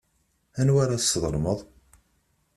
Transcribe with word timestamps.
Anwa 0.59 0.79
ara 0.83 0.97
tesḍelmeḍ? 1.01 1.59